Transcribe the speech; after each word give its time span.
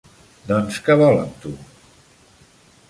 Doncs 0.51 0.79
què 0.87 0.95
vol, 1.03 1.21
amb 1.25 1.37
tu? 1.45 1.53